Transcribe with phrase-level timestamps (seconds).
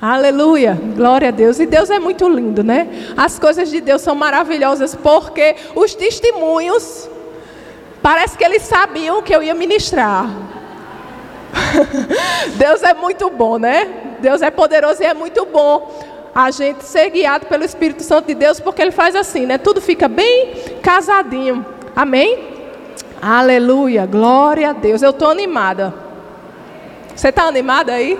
[0.00, 1.58] Aleluia, glória a Deus.
[1.58, 2.86] E Deus é muito lindo, né?
[3.16, 7.08] As coisas de Deus são maravilhosas porque os testemunhos,
[8.02, 10.28] parece que eles sabiam que eu ia ministrar.
[12.56, 13.88] Deus é muito bom, né?
[14.20, 15.90] Deus é poderoso e é muito bom
[16.34, 19.56] a gente ser guiado pelo Espírito Santo de Deus, porque Ele faz assim, né?
[19.56, 20.52] Tudo fica bem
[20.82, 21.64] casadinho.
[21.94, 22.54] Amém?
[23.22, 25.00] Aleluia, glória a Deus.
[25.00, 25.94] Eu estou animada.
[27.14, 28.18] Você está animada aí?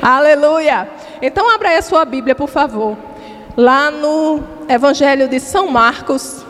[0.00, 0.88] Aleluia.
[1.20, 2.96] Então abra aí a sua Bíblia, por favor.
[3.56, 6.44] Lá no Evangelho de São Marcos.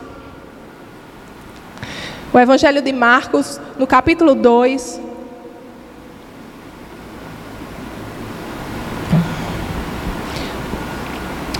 [2.33, 5.01] O Evangelho de Marcos, no capítulo 2.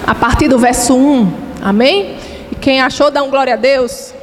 [0.05, 1.31] A partir do verso 1.
[1.61, 2.17] Amém?
[2.51, 4.13] E quem achou, dá um glória a Deus.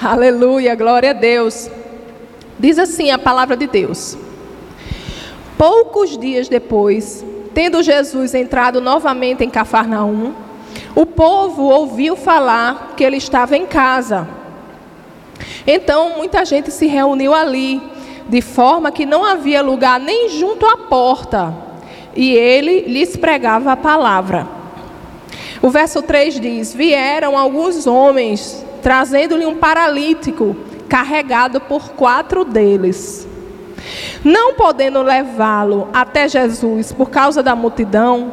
[0.00, 1.70] Aleluia, glória a Deus.
[2.58, 4.16] Diz assim a palavra de Deus.
[5.58, 10.32] Poucos dias depois, tendo Jesus entrado novamente em Cafarnaum,
[10.94, 14.28] o povo ouviu falar que ele estava em casa.
[15.66, 17.82] Então muita gente se reuniu ali,
[18.28, 21.52] de forma que não havia lugar nem junto à porta,
[22.14, 24.46] e ele lhes pregava a palavra.
[25.60, 30.56] O verso 3 diz: Vieram alguns homens, trazendo-lhe um paralítico,
[30.88, 33.26] carregado por quatro deles.
[34.24, 38.32] Não podendo levá-lo até Jesus por causa da multidão,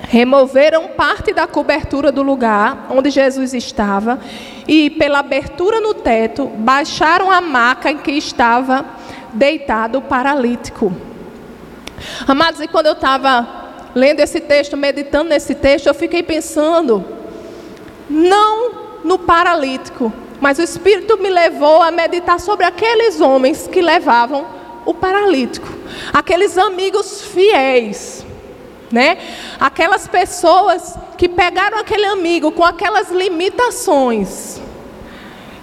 [0.00, 4.18] removeram parte da cobertura do lugar onde Jesus estava
[4.66, 8.84] e, pela abertura no teto, baixaram a maca em que estava
[9.32, 10.92] deitado o paralítico.
[12.26, 13.46] Amados, e quando eu estava
[13.94, 17.04] lendo esse texto, meditando nesse texto, eu fiquei pensando,
[18.08, 18.72] não
[19.04, 24.44] no paralítico, mas o Espírito me levou a meditar sobre aqueles homens que levavam
[24.84, 25.68] o paralítico,
[26.12, 28.24] aqueles amigos fiéis,
[28.90, 29.18] né?
[29.58, 34.60] Aquelas pessoas que pegaram aquele amigo com aquelas limitações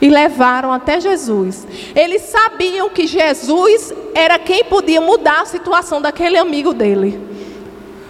[0.01, 1.67] e levaram até Jesus.
[1.95, 7.19] Eles sabiam que Jesus era quem podia mudar a situação daquele amigo dele.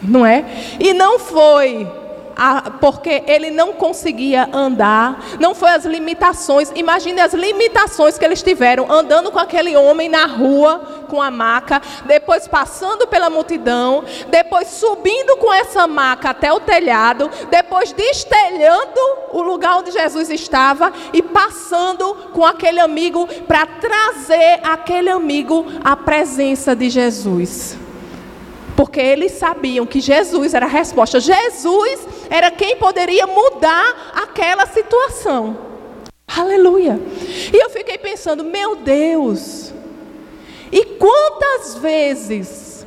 [0.01, 0.45] Não é?
[0.79, 1.87] E não foi
[2.79, 6.71] porque ele não conseguia andar, não foi as limitações.
[6.75, 11.81] Imagine as limitações que eles tiveram andando com aquele homem na rua com a maca,
[12.05, 18.99] depois passando pela multidão, depois subindo com essa maca até o telhado, depois destelhando
[19.31, 25.95] o lugar onde Jesus estava e passando com aquele amigo para trazer aquele amigo à
[25.95, 27.77] presença de Jesus.
[28.75, 31.19] Porque eles sabiam que Jesus era a resposta.
[31.19, 31.99] Jesus
[32.29, 35.57] era quem poderia mudar aquela situação.
[36.27, 36.99] Aleluia.
[37.51, 39.73] E eu fiquei pensando, meu Deus,
[40.71, 42.85] e quantas vezes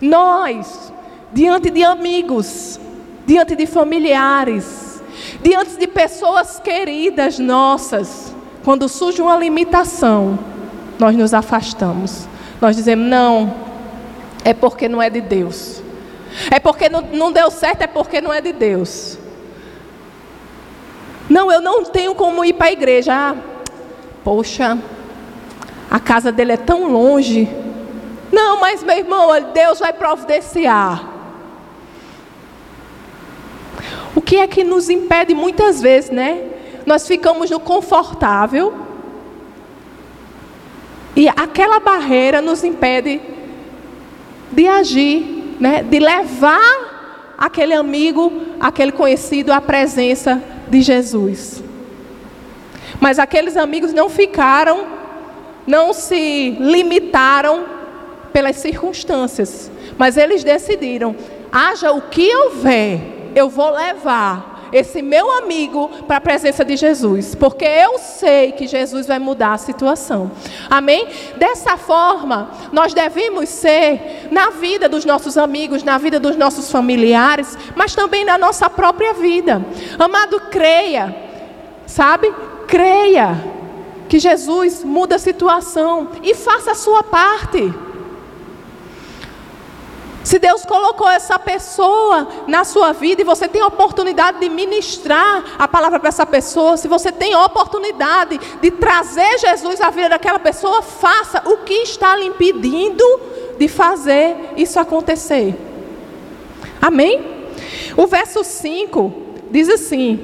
[0.00, 0.92] nós,
[1.32, 2.80] diante de amigos,
[3.24, 5.00] diante de familiares,
[5.42, 10.38] diante de pessoas queridas nossas, quando surge uma limitação,
[10.98, 12.26] nós nos afastamos.
[12.60, 13.54] Nós dizemos, não,
[14.44, 15.81] é porque não é de Deus.
[16.50, 19.18] É porque não, não deu certo, é porque não é de Deus.
[21.28, 23.12] Não, eu não tenho como ir para a igreja.
[23.14, 23.36] Ah,
[24.24, 24.78] poxa,
[25.90, 27.48] a casa dele é tão longe.
[28.30, 31.10] Não, mas meu irmão, Deus vai providenciar.
[34.14, 36.44] O que é que nos impede muitas vezes, né?
[36.84, 38.74] Nós ficamos no confortável
[41.14, 43.20] e aquela barreira nos impede
[44.50, 45.31] de agir,
[45.62, 45.80] né?
[45.80, 51.62] de levar aquele amigo, aquele conhecido à presença de Jesus.
[52.98, 54.84] Mas aqueles amigos não ficaram,
[55.64, 57.64] não se limitaram
[58.32, 61.14] pelas circunstâncias, mas eles decidiram:
[61.52, 67.34] haja o que houver, eu vou levar esse meu amigo para a presença de Jesus,
[67.34, 70.30] porque eu sei que Jesus vai mudar a situação.
[70.70, 71.06] Amém?
[71.36, 77.56] Dessa forma, nós devemos ser na vida dos nossos amigos, na vida dos nossos familiares,
[77.76, 79.64] mas também na nossa própria vida.
[79.98, 81.14] Amado, creia,
[81.86, 82.32] sabe?
[82.66, 83.36] Creia
[84.08, 87.72] que Jesus muda a situação e faça a sua parte.
[90.32, 95.44] Se Deus colocou essa pessoa na sua vida e você tem a oportunidade de ministrar
[95.58, 100.08] a palavra para essa pessoa, se você tem a oportunidade de trazer Jesus à vida
[100.08, 103.04] daquela pessoa, faça o que está lhe impedindo
[103.58, 105.54] de fazer isso acontecer.
[106.80, 107.20] Amém?
[107.94, 109.12] O verso 5
[109.50, 110.18] diz assim: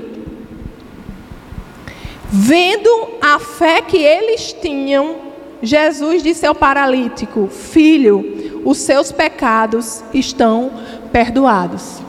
[2.30, 5.16] Vendo a fé que eles tinham,
[5.62, 10.70] Jesus disse ao paralítico: Filho, os seus pecados estão
[11.10, 12.02] perdoados.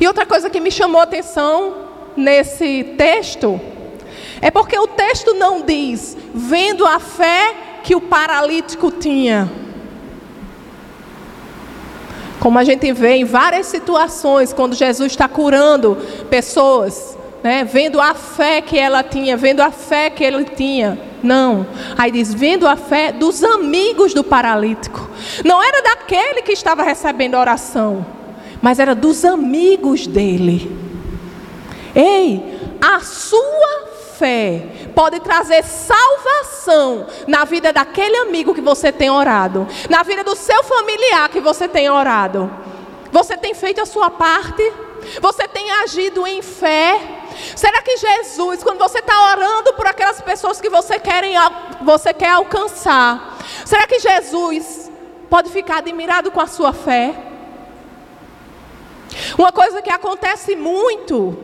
[0.00, 1.74] E outra coisa que me chamou a atenção
[2.16, 3.60] nesse texto
[4.40, 7.54] é porque o texto não diz, vendo a fé
[7.84, 9.52] que o paralítico tinha.
[12.40, 15.98] Como a gente vê em várias situações, quando Jesus está curando
[16.30, 20.98] pessoas, né, vendo a fé que ela tinha, vendo a fé que ele tinha.
[21.22, 21.66] Não.
[21.98, 25.08] Aí diz, vendo a fé dos amigos do paralítico.
[25.44, 28.06] Não era daquele que estava recebendo a oração,
[28.60, 30.70] mas era dos amigos dele.
[31.94, 33.88] Ei, a sua
[34.18, 40.36] fé pode trazer salvação na vida daquele amigo que você tem orado, na vida do
[40.36, 42.50] seu familiar que você tem orado.
[43.10, 44.72] Você tem feito a sua parte?
[45.20, 47.21] Você tem agido em fé?
[47.56, 51.34] Será que Jesus, quando você está orando por aquelas pessoas que você, querem,
[51.82, 54.90] você quer alcançar, será que Jesus
[55.28, 57.14] pode ficar admirado com a sua fé?
[59.36, 61.36] Uma coisa que acontece muito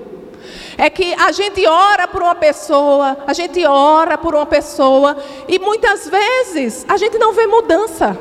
[0.77, 5.17] é que a gente ora por uma pessoa, a gente ora por uma pessoa
[5.47, 8.17] e muitas vezes a gente não vê mudança.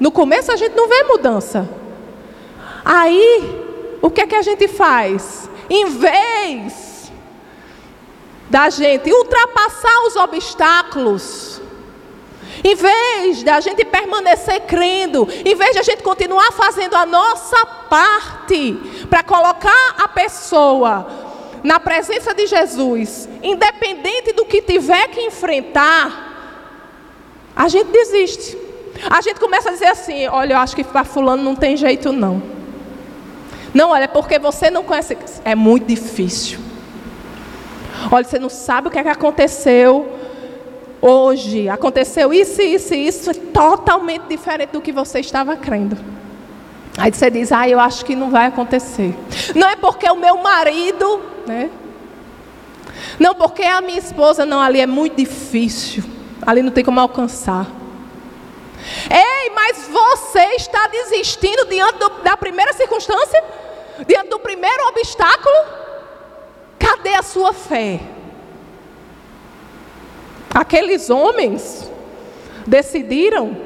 [0.00, 1.68] No começo a gente não vê mudança.
[2.84, 5.48] Aí, o que é que a gente faz?
[5.70, 6.91] Em vez
[8.52, 11.58] da gente ultrapassar os obstáculos,
[12.62, 17.64] em vez da gente permanecer crendo, em vez de a gente continuar fazendo a nossa
[17.64, 18.74] parte
[19.08, 21.06] para colocar a pessoa
[21.64, 26.60] na presença de Jesus, independente do que tiver que enfrentar,
[27.56, 28.58] a gente desiste.
[29.08, 32.12] A gente começa a dizer assim: olha, eu acho que para Fulano não tem jeito,
[32.12, 32.42] não.
[33.72, 35.16] Não, olha, porque você não conhece.
[35.42, 36.71] É muito difícil.
[38.10, 40.18] Olha, você não sabe o que, é que aconteceu
[41.00, 41.68] hoje.
[41.68, 43.30] Aconteceu isso, isso, isso.
[43.30, 45.96] É totalmente diferente do que você estava crendo.
[46.98, 49.14] Aí você diz, ah, eu acho que não vai acontecer.
[49.54, 51.70] Não é porque o meu marido né?
[53.18, 56.02] Não, porque a minha esposa, não, ali é muito difícil.
[56.44, 57.66] Ali não tem como alcançar.
[59.10, 63.42] Ei, mas você está desistindo diante do, da primeira circunstância?
[64.06, 65.81] Diante do primeiro obstáculo?
[67.02, 68.00] Cadê a sua fé?
[70.54, 71.90] Aqueles homens
[72.64, 73.56] decidiram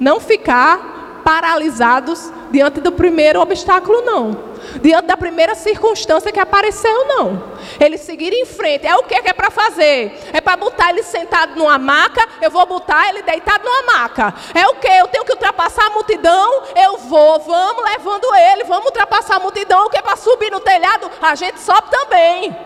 [0.00, 4.47] não ficar paralisados diante do primeiro obstáculo, não
[4.80, 7.54] diante da primeira circunstância que apareceu, não.
[7.80, 8.86] Eles seguiram em frente.
[8.86, 10.18] É o que, que é para fazer?
[10.32, 14.34] É para botar ele sentado numa maca, eu vou botar ele deitado numa maca.
[14.54, 14.88] É o que?
[14.88, 19.86] Eu tenho que ultrapassar a multidão, eu vou, vamos levando ele, vamos ultrapassar a multidão,
[19.86, 22.56] o que é para subir no telhado, a gente sobe também.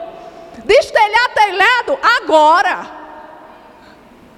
[0.64, 3.01] Destelhar telhado agora.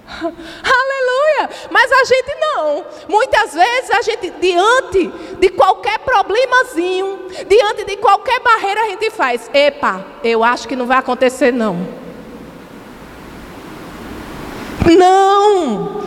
[0.25, 1.51] Aleluia!
[1.71, 2.85] Mas a gente não.
[3.09, 5.07] Muitas vezes a gente, diante
[5.39, 10.87] de qualquer problemazinho, diante de qualquer barreira, a gente faz: epa, eu acho que não
[10.87, 12.05] vai acontecer, não.
[14.87, 16.05] Não!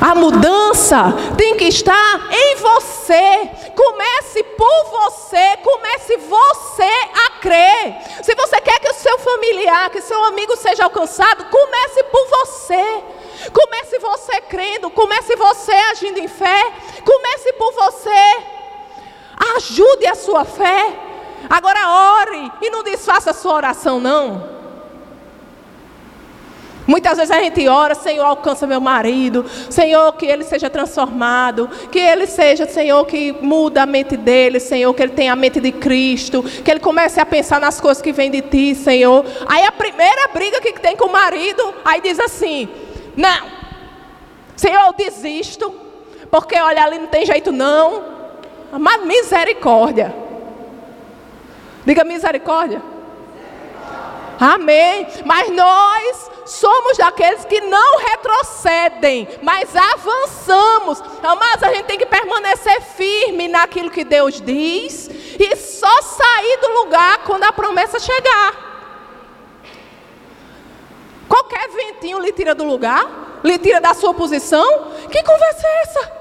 [0.00, 3.50] A mudança tem que estar em você.
[3.74, 6.90] Comece por você, comece você
[7.26, 7.96] a crer.
[8.22, 13.02] Se você quer que o seu familiar, que seu amigo seja alcançado, comece por você.
[13.52, 16.72] Comece você crendo, comece você agindo em fé,
[17.04, 18.38] comece por você.
[19.56, 20.92] Ajude a sua fé.
[21.50, 21.88] Agora
[22.20, 24.57] ore e não desfaça a sua oração não.
[26.88, 31.98] Muitas vezes a gente ora, Senhor, alcança meu marido, Senhor, que ele seja transformado, que
[31.98, 35.70] ele seja, Senhor, que muda a mente dele, Senhor, que ele tenha a mente de
[35.70, 39.22] Cristo, que ele comece a pensar nas coisas que vêm de ti, Senhor.
[39.46, 42.66] Aí a primeira briga que tem com o marido, aí diz assim:
[43.14, 43.46] Não,
[44.56, 45.70] Senhor, eu desisto,
[46.30, 48.02] porque olha, ali não tem jeito não.
[48.72, 50.14] Mas misericórdia.
[51.84, 52.80] Diga misericórdia.
[54.40, 55.06] Amém.
[55.24, 61.02] Mas nós somos daqueles que não retrocedem, mas avançamos.
[61.38, 66.82] Mas a gente tem que permanecer firme naquilo que Deus diz e só sair do
[66.82, 68.68] lugar quando a promessa chegar.
[71.28, 74.66] Qualquer ventinho lhe tira do lugar, lhe tira da sua posição.
[75.10, 76.17] Que conversa é essa?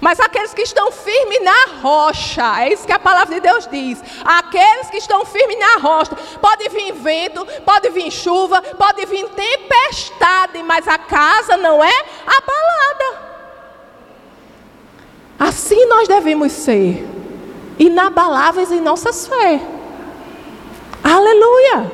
[0.00, 4.02] Mas aqueles que estão firmes na rocha, é isso que a palavra de Deus diz.
[4.24, 10.62] Aqueles que estão firmes na rocha, pode vir vento, pode vir chuva, pode vir tempestade,
[10.62, 13.28] mas a casa não é abalada.
[15.38, 17.06] Assim nós devemos ser,
[17.78, 19.60] inabaláveis em nossas fé.
[21.02, 21.90] Aleluia!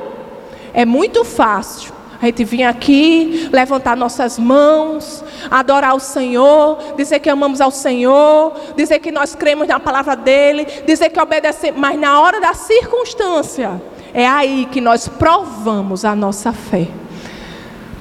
[0.73, 1.94] É muito fácil
[2.25, 8.51] A gente vir aqui, levantar nossas mãos, adorar o Senhor, dizer que amamos ao Senhor,
[8.75, 13.79] dizer que nós cremos na palavra dEle, dizer que obedecemos, mas na hora da circunstância,
[14.11, 16.87] é aí que nós provamos a nossa fé.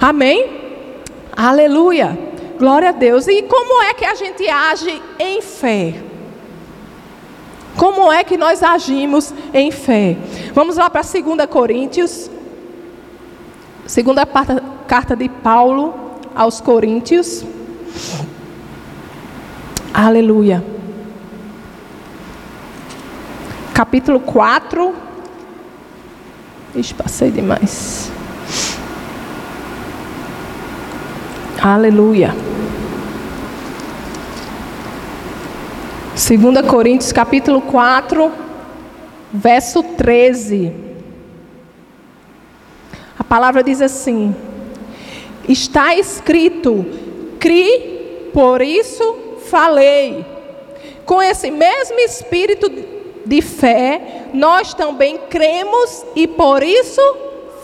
[0.00, 0.48] Amém?
[1.36, 2.18] Aleluia.
[2.58, 3.28] Glória a Deus.
[3.28, 5.96] E como é que a gente age em fé?
[7.76, 10.16] Como é que nós agimos em fé?
[10.54, 12.30] Vamos lá para 2 Coríntios.
[13.86, 14.26] Segunda
[14.86, 15.94] carta de Paulo
[16.34, 17.44] aos Coríntios.
[19.92, 20.64] Aleluia.
[23.74, 24.94] Capítulo 4.
[26.74, 28.10] Ixi, passei demais.
[31.62, 32.34] Aleluia.
[36.14, 38.30] 2 Coríntios capítulo 4,
[39.32, 40.83] verso 13.
[43.34, 44.32] Palavra diz assim:
[45.48, 46.86] Está escrito:
[47.40, 50.24] Cri, por isso falei.
[51.04, 52.70] Com esse mesmo espírito
[53.26, 57.00] de fé, nós também cremos e por isso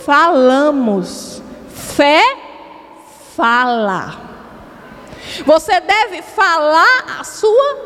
[0.04, 1.40] falamos.
[1.68, 2.20] Fé
[3.36, 4.18] fala.
[5.46, 7.76] Você deve falar a sua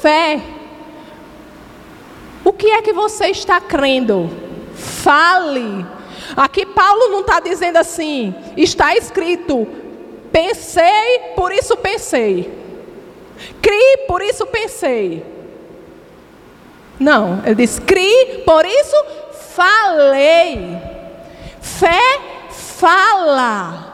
[0.00, 0.40] fé.
[2.44, 4.30] O que é que você está crendo?
[4.76, 5.84] Fale.
[6.36, 9.66] Aqui Paulo não está dizendo assim, está escrito,
[10.32, 12.50] pensei, por isso pensei.
[13.60, 15.24] Cri, por isso pensei.
[16.98, 18.96] Não, ele diz, cri, por isso
[19.54, 20.78] falei.
[21.60, 22.20] Fé
[22.50, 23.92] fala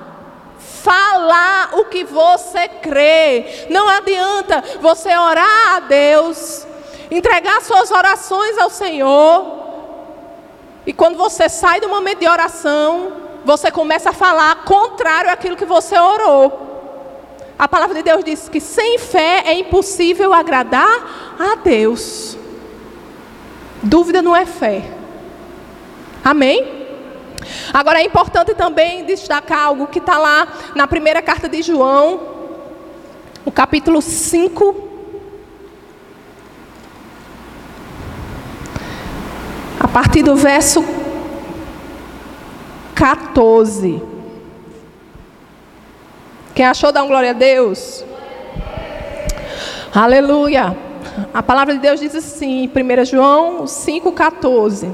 [0.89, 3.67] falar o que você crê.
[3.69, 6.67] Não adianta você orar a Deus,
[7.11, 9.58] entregar suas orações ao Senhor.
[10.89, 13.13] E quando você sai do momento de oração,
[13.45, 16.67] você começa a falar contrário àquilo que você orou.
[17.59, 22.39] A palavra de Deus diz que sem fé é impossível agradar a Deus.
[23.83, 24.83] Dúvida não é fé.
[26.25, 26.67] Amém?
[27.71, 32.19] Agora é importante também destacar algo que está lá na primeira carta de João,
[33.45, 34.88] o capítulo 5.
[39.81, 40.85] A partir do verso
[42.95, 44.03] 14.
[46.53, 48.05] Quem achou, dá um glória a Deus.
[49.95, 50.77] Aleluia.
[51.33, 54.91] A palavra de Deus diz assim, 1 João 5,14.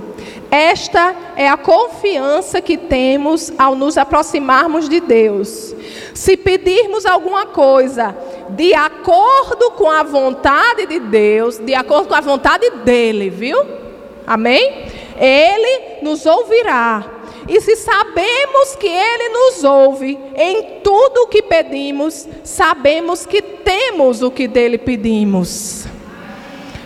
[0.51, 5.75] Esta é a confiança que temos ao nos aproximarmos de Deus.
[6.15, 8.15] Se pedirmos alguma coisa
[8.51, 13.84] de acordo com a vontade de Deus, de acordo com a vontade dele, viu?
[14.27, 14.87] Amém?
[15.19, 17.05] Ele nos ouvirá.
[17.49, 24.23] E se sabemos que Ele nos ouve em tudo o que pedimos, sabemos que temos
[24.23, 25.87] o que dele pedimos.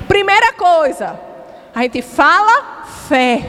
[0.09, 1.21] Primeira coisa,
[1.75, 3.41] a gente fala fé.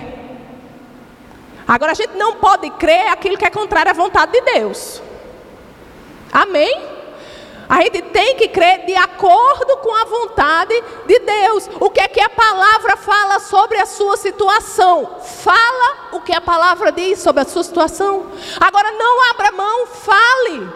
[1.67, 5.01] Agora a gente não pode crer aquilo que é contrário à vontade de Deus.
[6.31, 6.88] Amém?
[7.69, 10.73] A gente tem que crer de acordo com a vontade
[11.05, 11.69] de Deus.
[11.79, 15.17] O que é que a palavra fala sobre a sua situação?
[15.21, 18.25] Fala o que a palavra diz sobre a sua situação.
[18.59, 20.67] Agora não abra mão, fale.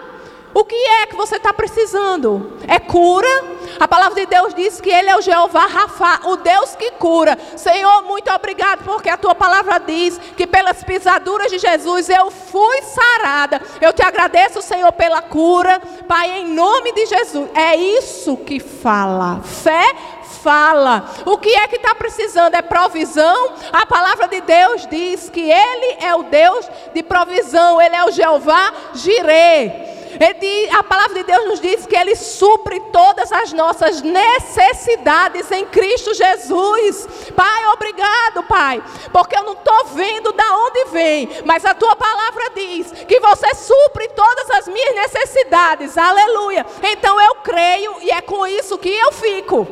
[0.54, 2.54] O que é que você está precisando?
[2.68, 3.53] É cura?
[3.80, 7.38] A palavra de Deus diz que Ele é o Jeová Rafa, o Deus que cura.
[7.56, 12.82] Senhor, muito obrigado, porque a tua palavra diz que pelas pisaduras de Jesus eu fui
[12.82, 13.62] sarada.
[13.82, 15.82] Eu te agradeço, Senhor, pela cura.
[16.08, 17.50] Pai, em nome de Jesus.
[17.54, 19.42] É isso que fala.
[19.42, 19.96] Fé
[20.44, 21.06] fala.
[21.26, 22.54] O que é que está precisando?
[22.56, 23.54] É provisão?
[23.72, 27.82] A palavra de Deus diz que Ele é o Deus de provisão.
[27.82, 30.03] Ele é o Jeová Jireh.
[30.20, 35.66] Ele, a palavra de Deus nos diz que Ele supre todas as nossas necessidades em
[35.66, 37.08] Cristo Jesus.
[37.36, 42.52] Pai, obrigado, Pai, porque eu não estou vendo da onde vem, mas a Tua palavra
[42.56, 45.98] diz que você supre todas as minhas necessidades.
[45.98, 46.66] Aleluia.
[46.84, 49.68] Então eu creio e é com isso que eu fico.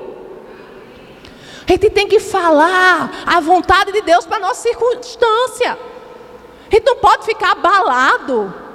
[1.67, 5.79] A gente tem que falar a vontade de Deus para nossa circunstância.
[6.69, 8.70] A gente não pode ficar abalado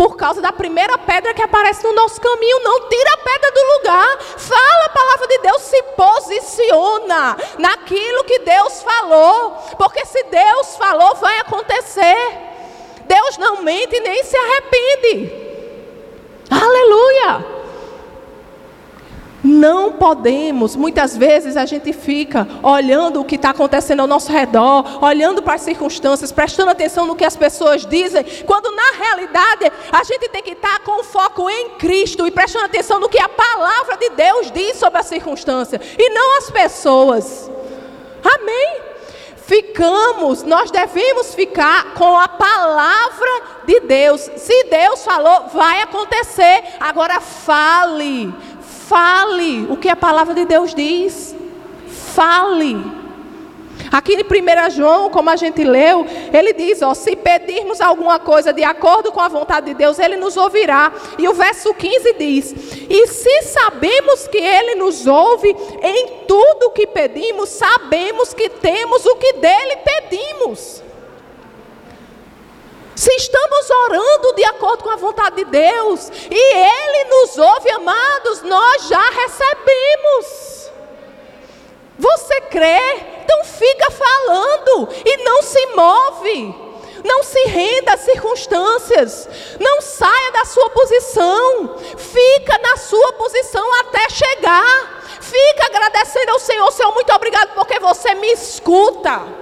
[0.00, 2.64] por causa da primeira pedra que aparece no nosso caminho.
[2.64, 4.18] Não tira a pedra do lugar.
[4.38, 9.50] Fala a palavra de Deus, se posiciona naquilo que Deus falou.
[9.76, 12.16] Porque se Deus falou, vai acontecer.
[13.04, 15.32] Deus não mente nem se arrepende.
[16.50, 17.49] Aleluia.
[19.42, 25.02] Não podemos, muitas vezes a gente fica olhando o que está acontecendo ao nosso redor,
[25.02, 30.04] olhando para as circunstâncias, prestando atenção no que as pessoas dizem, quando na realidade a
[30.04, 33.96] gente tem que estar com foco em Cristo e prestando atenção no que a palavra
[33.96, 37.50] de Deus diz sobre a circunstância e não as pessoas.
[38.22, 38.90] Amém?
[39.50, 44.20] ficamos, nós devemos ficar com a palavra de Deus.
[44.36, 46.62] Se Deus falou, vai acontecer.
[46.78, 48.32] Agora fale,
[48.90, 51.36] fale o que a palavra de Deus diz.
[52.12, 52.98] Fale.
[53.92, 58.52] Aqui em 1 João, como a gente leu, ele diz: ó, se pedirmos alguma coisa
[58.52, 60.92] de acordo com a vontade de Deus, ele nos ouvirá.
[61.18, 62.54] E o verso 15 diz:
[62.88, 69.06] E se sabemos que ele nos ouve em tudo o que pedimos, sabemos que temos
[69.06, 70.82] o que dele pedimos.
[73.00, 78.42] Se estamos orando de acordo com a vontade de Deus e Ele nos ouve, amados,
[78.42, 80.70] nós já recebemos.
[81.98, 82.96] Você crê?
[83.24, 86.54] Então fica falando e não se move.
[87.02, 89.26] Não se renda às circunstâncias.
[89.58, 91.78] Não saia da sua posição.
[91.96, 95.02] Fica na sua posição até chegar.
[95.22, 96.70] Fica agradecendo ao Senhor.
[96.70, 99.39] Senhor, muito obrigado porque você me escuta.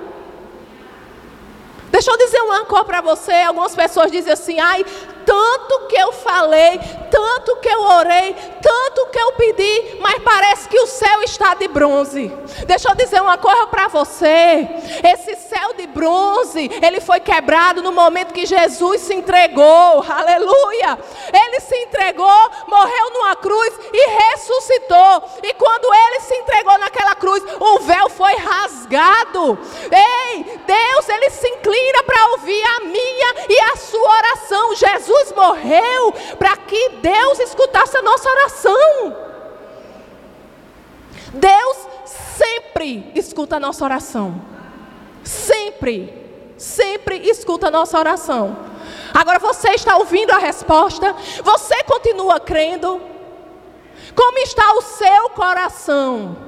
[1.91, 3.33] Deixa eu dizer uma coisa para você.
[3.33, 4.85] Algumas pessoas dizem assim: ai,
[5.29, 6.81] tanto que eu falei,
[7.11, 11.69] tanto que eu orei, tanto que eu pedi, mas parece que o céu está de
[11.69, 12.33] bronze.
[12.67, 14.67] Deixa eu dizer uma coisa para você:
[15.05, 20.99] esse céu de bronze, ele foi quebrado no momento que Jesus se entregou, aleluia.
[21.31, 25.25] Ele se entregou, morreu numa cruz e ressuscitou.
[25.43, 29.59] E quando ele se entregou naquela cruz, o véu foi rasgado.
[29.93, 34.75] Ei, Deus, ele se inclina para ouvir a minha e a sua oração.
[34.75, 39.17] Jesus Jesus morreu para que Deus escutasse a nossa oração.
[41.33, 44.41] Deus sempre escuta a nossa oração.
[45.25, 46.15] Sempre,
[46.57, 48.57] sempre escuta a nossa oração.
[49.13, 51.15] Agora você está ouvindo a resposta?
[51.43, 53.01] Você continua crendo?
[54.15, 56.48] Como está o seu coração?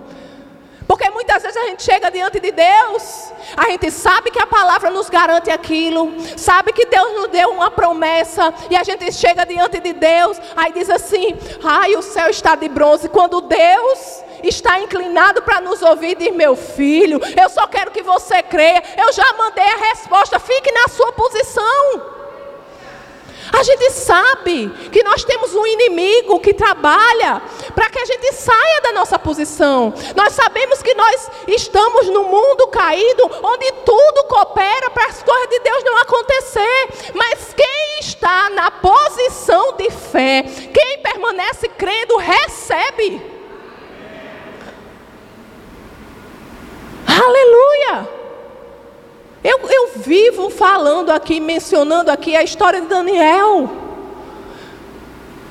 [0.90, 4.90] Porque muitas vezes a gente chega diante de Deus, a gente sabe que a palavra
[4.90, 9.78] nos garante aquilo, sabe que Deus nos deu uma promessa, e a gente chega diante
[9.78, 13.08] de Deus, aí diz assim: ai, o céu está de bronze.
[13.08, 18.42] Quando Deus está inclinado para nos ouvir, diz: meu filho, eu só quero que você
[18.42, 22.02] creia, eu já mandei a resposta, fique na sua posição.
[23.52, 27.42] A gente sabe que nós temos um inimigo que trabalha
[27.74, 29.92] para que a gente saia da nossa posição.
[30.14, 35.60] Nós sabemos que nós estamos no mundo caído, onde tudo coopera para as coisas de
[35.60, 36.88] Deus não acontecer.
[37.14, 43.20] Mas quem está na posição de fé, quem permanece crendo, recebe.
[47.06, 48.19] Aleluia!
[49.42, 53.70] Eu, eu vivo falando aqui, mencionando aqui a história de Daniel.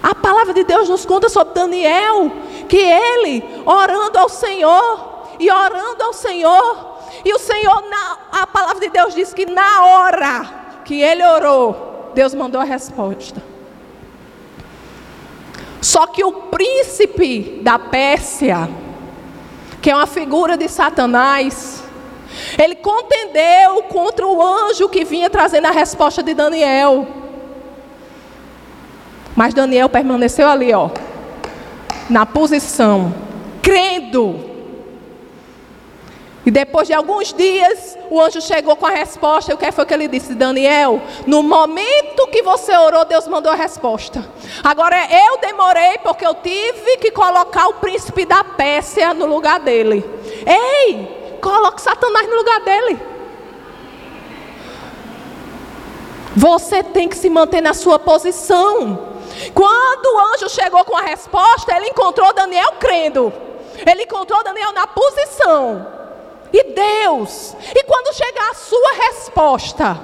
[0.01, 2.31] A palavra de Deus nos conta sobre Daniel,
[2.67, 8.79] que ele, orando ao Senhor, e orando ao Senhor, e o Senhor, na, a palavra
[8.79, 13.41] de Deus diz que na hora que ele orou, Deus mandou a resposta.
[15.81, 18.69] Só que o príncipe da Pérsia,
[19.81, 21.83] que é uma figura de Satanás,
[22.61, 27.07] ele contendeu contra o anjo que vinha trazendo a resposta de Daniel.
[29.35, 30.89] Mas Daniel permaneceu ali, ó,
[32.09, 33.13] na posição,
[33.61, 34.49] crendo.
[36.45, 39.51] E depois de alguns dias, o anjo chegou com a resposta.
[39.51, 40.33] E o que foi que ele disse?
[40.33, 44.25] Daniel, no momento que você orou, Deus mandou a resposta.
[44.63, 50.03] Agora eu demorei porque eu tive que colocar o príncipe da Pérsia no lugar dele.
[50.45, 52.99] Ei, Coloque Satanás no lugar dele.
[56.35, 59.07] Você tem que se manter na sua posição.
[59.53, 63.33] Quando o anjo chegou com a resposta, ele encontrou Daniel crendo.
[63.85, 65.87] Ele encontrou Daniel na posição.
[66.51, 67.55] E Deus.
[67.75, 69.99] E quando chegar a sua resposta,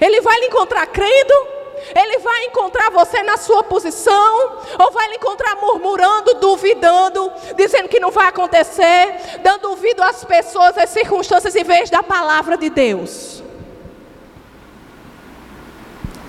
[0.00, 1.59] ele vai lhe encontrar crendo
[1.94, 8.00] ele vai encontrar você na sua posição, ou vai lhe encontrar murmurando, duvidando, dizendo que
[8.00, 13.42] não vai acontecer, dando ouvido às pessoas, às circunstâncias, em vez da palavra de Deus.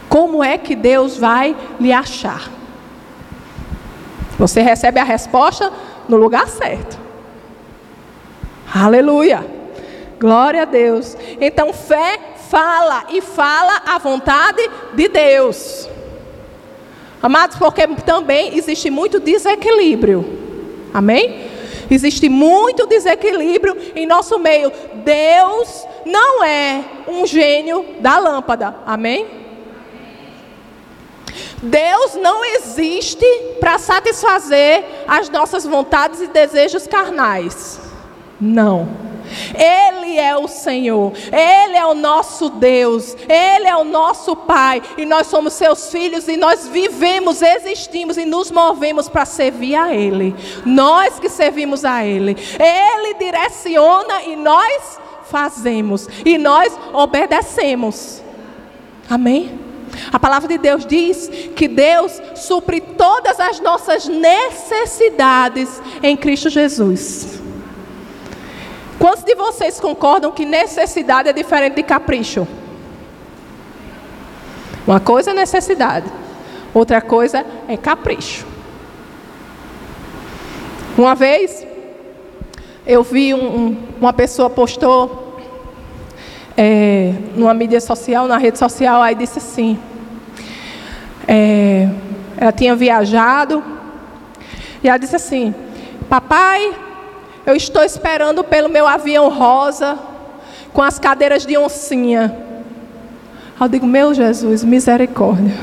[0.10, 2.50] Como é que Deus vai lhe achar?
[4.38, 5.72] Você recebe a resposta
[6.10, 7.00] no lugar certo.
[8.74, 9.46] Aleluia.
[10.20, 11.16] Glória a Deus.
[11.40, 12.20] Então, fé
[12.52, 15.90] fala e fala a vontade de Deus.
[17.24, 20.42] Amados, porque também existe muito desequilíbrio
[20.94, 21.50] Amém?
[21.90, 24.72] Existe muito desequilíbrio em nosso meio.
[25.04, 28.76] Deus não é um gênio da lâmpada.
[28.86, 29.28] Amém?
[31.62, 33.26] Deus não existe
[33.60, 37.80] para satisfazer as nossas vontades e desejos carnais.
[38.40, 39.11] Não.
[39.54, 45.06] Ele é o Senhor, Ele é o nosso Deus, Ele é o nosso Pai, e
[45.06, 50.36] nós somos seus filhos, e nós vivemos, existimos e nos movemos para servir a Ele.
[50.66, 58.22] Nós que servimos a Ele, Ele direciona e nós fazemos, e nós obedecemos.
[59.10, 59.60] Amém?
[60.12, 67.41] A palavra de Deus diz que Deus supre todas as nossas necessidades em Cristo Jesus.
[69.02, 72.48] Quantos de vocês concordam que necessidade é diferente de capricho?
[74.86, 76.06] Uma coisa é necessidade,
[76.72, 78.46] outra coisa é capricho.
[80.96, 81.66] Uma vez,
[82.86, 85.36] eu vi um, um, uma pessoa postou
[86.56, 89.80] é, numa mídia social, na rede social, aí disse assim:
[91.28, 91.90] é,
[92.38, 93.64] ela tinha viajado,
[94.84, 95.56] e ela disse assim:
[96.08, 96.72] Papai,
[97.46, 99.98] eu estou esperando pelo meu avião rosa,
[100.74, 102.36] com as cadeiras de oncinha.
[103.60, 105.54] Eu digo, meu Jesus, misericórdia.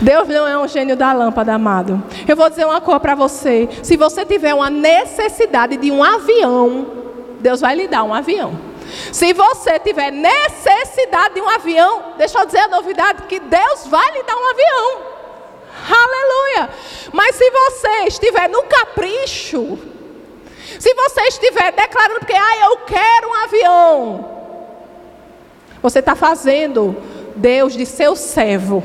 [0.00, 2.02] Deus não é um gênio da lâmpada, amado.
[2.26, 3.68] Eu vou dizer uma coisa para você.
[3.82, 6.86] Se você tiver uma necessidade de um avião,
[7.40, 8.58] Deus vai lhe dar um avião.
[9.12, 14.12] Se você tiver necessidade de um avião, deixa eu dizer a novidade: que Deus vai
[14.12, 15.18] lhe dar um avião.
[15.90, 16.70] Aleluia.
[17.12, 19.78] Mas se você estiver no capricho,
[20.78, 24.30] se você estiver declarando que ah, eu quero um avião,
[25.82, 26.96] você está fazendo
[27.34, 28.82] Deus de seu servo.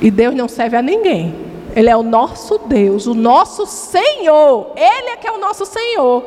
[0.00, 1.34] E Deus não serve a ninguém.
[1.74, 4.72] Ele é o nosso Deus, o nosso Senhor.
[4.76, 6.24] Ele é que é o nosso Senhor.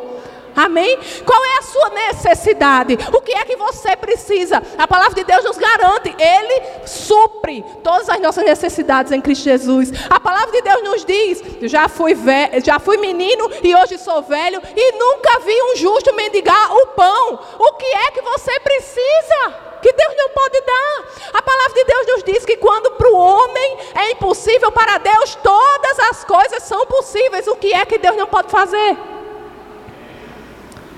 [0.58, 0.98] Amém?
[1.24, 2.98] Qual é a sua necessidade?
[3.13, 4.63] O que é que você precisa?
[4.76, 9.91] A palavra de Deus nos garante, Ele supre todas as nossas necessidades em Cristo Jesus.
[10.10, 14.24] A palavra de Deus nos diz: já fui, velho, já fui menino e hoje sou
[14.24, 17.39] velho e nunca vi um justo mendigar o pão.
[17.60, 19.67] O que é que você precisa?
[19.80, 21.06] que Deus não pode dar.
[21.34, 25.36] A palavra de Deus nos diz que quando para o homem é impossível, para Deus
[25.36, 27.48] todas as coisas são possíveis.
[27.48, 28.98] O que é que Deus não pode fazer?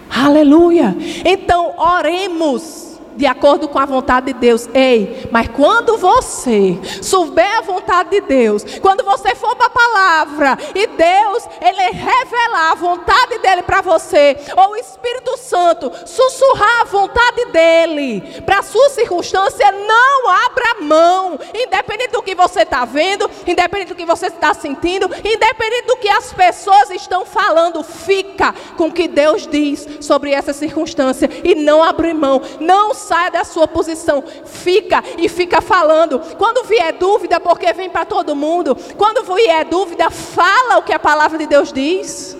[0.10, 0.96] Aleluia.
[1.24, 2.89] Então, oremos
[3.20, 4.70] de acordo com a vontade de Deus.
[4.74, 10.58] Ei, mas quando você souber a vontade de Deus, quando você for para a palavra
[10.74, 16.86] e Deus, Ele revelar a vontade dEle para você, ou o Espírito Santo sussurrar a
[16.86, 23.30] vontade dEle para a sua circunstância, não abra mão, independente do que você está vendo,
[23.46, 28.88] independente do que você está sentindo, independente do que as pessoas estão falando, fica com
[28.88, 33.68] o que Deus diz sobre essa circunstância e não abre mão, não saia da sua
[33.68, 36.20] posição, fica e fica falando.
[36.38, 41.00] Quando vier dúvida, porque vem para todo mundo, quando vier dúvida, fala o que a
[41.00, 42.38] palavra de Deus diz.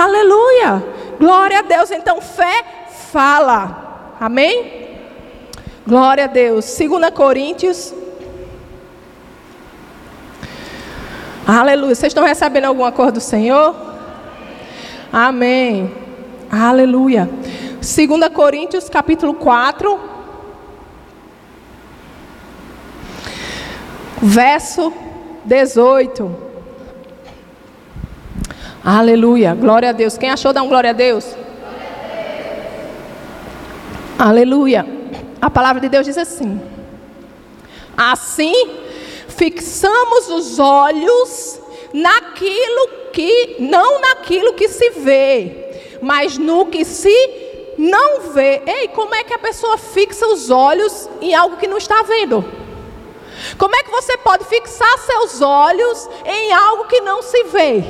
[0.00, 0.82] Aleluia!
[1.18, 1.90] Glória a Deus.
[1.90, 2.64] Então, fé
[3.12, 4.16] fala.
[4.18, 4.98] Amém?
[5.86, 6.64] Glória a Deus.
[6.76, 7.94] 2 Coríntios.
[11.46, 11.94] Aleluia.
[11.94, 13.74] Vocês estão recebendo alguma coisa do Senhor?
[15.12, 16.09] Amém.
[16.50, 17.30] Aleluia.
[17.74, 20.00] 2 Coríntios capítulo 4.
[24.20, 24.92] Verso
[25.44, 26.36] 18.
[28.84, 29.54] Aleluia.
[29.54, 30.18] Glória a Deus.
[30.18, 31.36] Quem achou, dá um glória a Deus.
[34.18, 34.84] Aleluia.
[35.40, 36.60] A palavra de Deus diz assim:
[37.96, 38.52] Assim,
[39.28, 41.60] fixamos os olhos
[41.94, 45.69] naquilo que, não naquilo que se vê,
[46.00, 47.14] mas no que se
[47.78, 48.62] não vê.
[48.66, 52.44] Ei, como é que a pessoa fixa os olhos em algo que não está vendo?
[53.56, 57.82] Como é que você pode fixar seus olhos em algo que não se vê?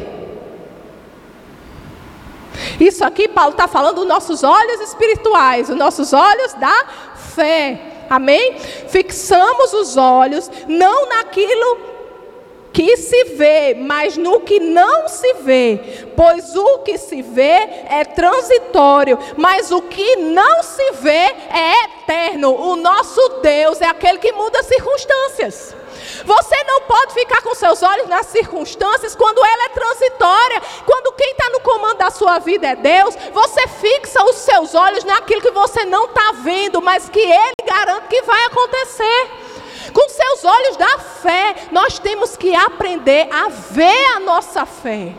[2.79, 6.87] Isso aqui, Paulo está falando dos nossos olhos espirituais, os nossos olhos da
[7.35, 8.07] fé.
[8.09, 8.59] Amém?
[8.89, 11.79] Fixamos os olhos não naquilo
[12.73, 18.05] que se vê, mas no que não se vê, pois o que se vê é
[18.05, 22.55] transitório, mas o que não se vê é eterno.
[22.55, 25.75] O nosso Deus é aquele que muda as circunstâncias.
[26.25, 30.63] Você não pode ficar com seus olhos nas circunstâncias quando ela é transitória.
[30.87, 35.05] Quando quem está no comando da sua vida é Deus, você fixa os seus olhos
[35.05, 39.40] naquilo que você não está vendo, mas que Ele garante que vai acontecer.
[39.93, 45.13] Com seus olhos da fé, nós temos que aprender a ver a nossa fé.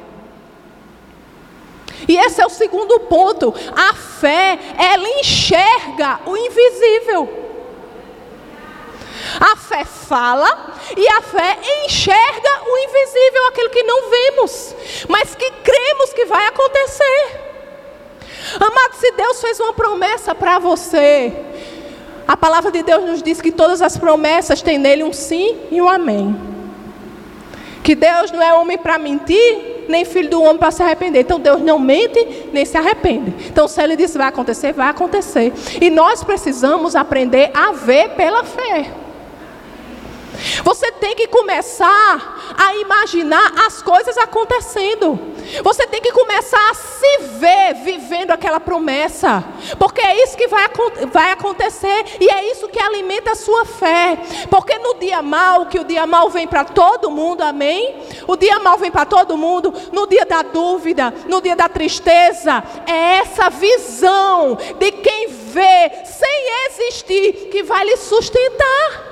[2.08, 3.54] E esse é o segundo ponto.
[3.76, 7.42] A fé, ela enxerga o invisível.
[9.40, 14.76] A fé fala e a fé enxerga o invisível, aquilo que não vemos,
[15.08, 17.52] mas que cremos que vai acontecer.
[18.60, 21.32] Amado, se Deus fez uma promessa para você,
[22.32, 25.82] a palavra de Deus nos diz que todas as promessas têm nele um sim e
[25.82, 26.34] um amém.
[27.84, 31.20] Que Deus não é homem para mentir, nem filho do homem para se arrepender.
[31.20, 33.36] Então Deus não mente, nem se arrepende.
[33.50, 35.52] Então se ele diz vai acontecer, vai acontecer.
[35.82, 39.01] E nós precisamos aprender a ver pela fé.
[40.64, 45.20] Você tem que começar a imaginar as coisas acontecendo.
[45.64, 49.44] Você tem que começar a se ver vivendo aquela promessa.
[49.78, 50.70] Porque é isso que vai,
[51.12, 54.18] vai acontecer e é isso que alimenta a sua fé.
[54.50, 57.96] Porque no dia mal, que o dia mal vem para todo mundo, amém?
[58.28, 59.74] O dia mal vem para todo mundo.
[59.92, 66.68] No dia da dúvida, no dia da tristeza, é essa visão de quem vê sem
[66.68, 69.11] existir que vai lhe sustentar.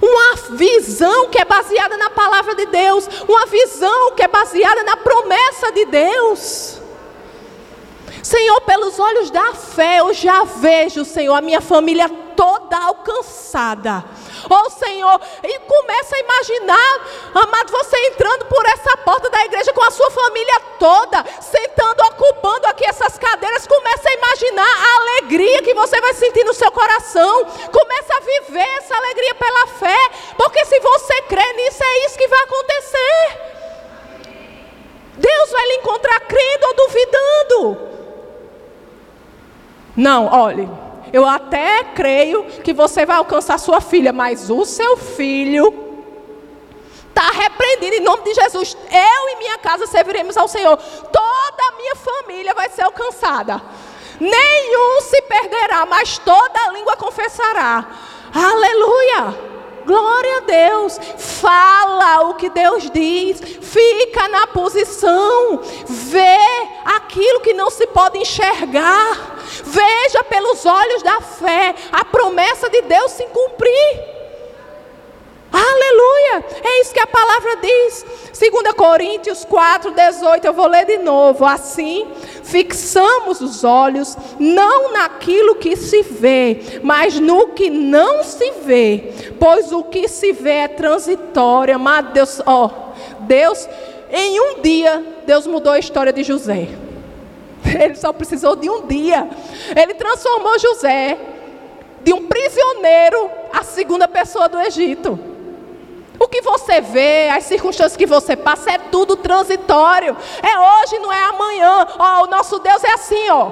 [0.00, 4.96] Uma visão que é baseada na palavra de Deus, uma visão que é baseada na
[4.96, 6.83] promessa de Deus.
[8.24, 14.02] Senhor, pelos olhos da fé, eu já vejo, Senhor, a minha família toda alcançada.
[14.48, 17.00] Oh Senhor, e começa a imaginar,
[17.34, 22.66] amado, você entrando por essa porta da igreja com a sua família toda, sentando, ocupando
[22.68, 23.66] aqui essas cadeiras.
[23.66, 27.44] Começa a imaginar a alegria que você vai sentir no seu coração.
[27.70, 32.28] Começa a viver essa alegria pela fé, porque se você crê nisso, é isso que
[32.28, 33.40] vai acontecer.
[35.18, 37.94] Deus vai lhe encontrar crendo ou duvidando.
[39.96, 40.68] Não, olhe.
[41.12, 45.72] Eu até creio que você vai alcançar sua filha, mas o seu filho
[47.08, 48.76] está repreendido em nome de Jesus.
[48.90, 50.76] Eu e minha casa serviremos ao Senhor.
[50.76, 53.62] Toda a minha família vai ser alcançada.
[54.18, 57.86] Nenhum se perderá, mas toda a língua confessará.
[58.34, 59.53] Aleluia!
[59.84, 60.98] Glória a Deus.
[61.18, 63.40] Fala o que Deus diz.
[63.40, 65.60] Fica na posição.
[65.86, 66.38] Vê
[66.84, 69.38] aquilo que não se pode enxergar.
[69.64, 74.14] Veja pelos olhos da fé a promessa de Deus se cumprir.
[75.54, 76.44] Aleluia!
[76.64, 78.04] É isso que a palavra diz.
[78.36, 80.44] 2 Coríntios 4, 18.
[80.44, 81.44] Eu vou ler de novo.
[81.44, 82.10] Assim,
[82.44, 89.12] fixamos os olhos não naquilo que se vê, mas no que não se vê.
[89.40, 91.74] Pois o que se vê é transitório.
[91.74, 92.70] Amado Deus, ó,
[93.20, 93.68] Deus,
[94.10, 96.68] em um dia, Deus mudou a história de José.
[97.80, 99.28] Ele só precisou de um dia.
[99.74, 101.18] Ele transformou José
[102.04, 105.33] de um prisioneiro à segunda pessoa do Egito.
[106.18, 110.16] O que você vê, as circunstâncias que você passa, é tudo transitório.
[110.42, 111.86] É hoje, não é amanhã.
[111.98, 113.50] Ó, o nosso Deus é assim, ó.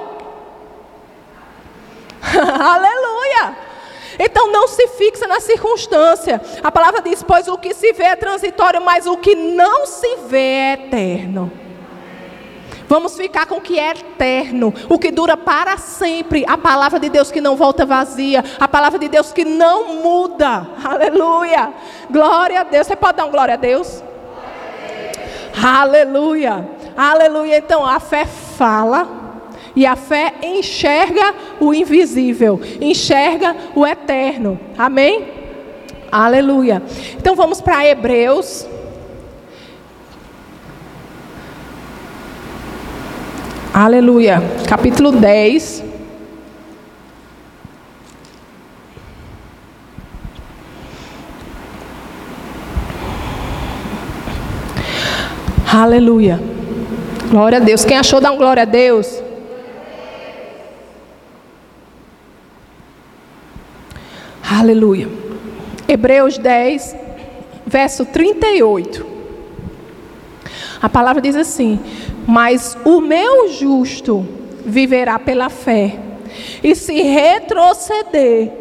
[2.73, 3.57] Aleluia!
[4.17, 6.41] Então não se fixa na circunstância.
[6.63, 10.15] A palavra diz: pois o que se vê é transitório, mas o que não se
[10.27, 11.51] vê é eterno.
[12.87, 17.09] Vamos ficar com o que é eterno, o que dura para sempre, a palavra de
[17.09, 20.67] Deus que não volta vazia, a palavra de Deus que não muda.
[20.83, 21.73] Aleluia.
[22.09, 22.87] Glória a Deus.
[22.87, 24.03] Você pode dar um glória a Deus?
[25.61, 26.67] Aleluia.
[26.95, 27.57] Aleluia.
[27.57, 29.21] Então a fé fala.
[29.75, 34.59] E a fé enxerga o invisível, enxerga o eterno.
[34.77, 35.27] Amém?
[36.11, 36.83] Aleluia.
[37.17, 38.67] Então vamos para Hebreus
[43.73, 44.39] Aleluia.
[44.67, 45.83] Capítulo 10.
[55.73, 56.39] Aleluia.
[57.31, 57.83] Glória a Deus.
[57.83, 59.23] Quem achou, dá um glória a Deus.
[64.47, 65.09] Aleluia.
[65.87, 66.95] Hebreus 10,
[67.65, 69.03] verso 38.
[70.79, 71.79] A palavra diz assim:
[72.27, 74.25] Mas o meu justo
[74.65, 75.99] viverá pela fé,
[76.63, 78.51] e se retroceder,